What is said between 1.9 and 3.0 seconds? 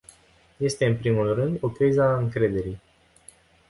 a încrederii.